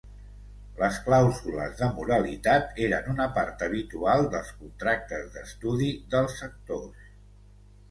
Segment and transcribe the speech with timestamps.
[0.77, 7.15] Les clàusules de moralitat eren una part habitual dels contractes d'estudi dels actors.